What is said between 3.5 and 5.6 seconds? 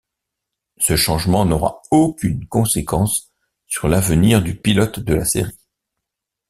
sur l'avenir du pilote de la série.